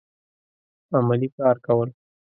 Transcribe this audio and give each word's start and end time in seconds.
عملي 0.97 1.27
کار 1.37 1.55
کول 1.65 1.89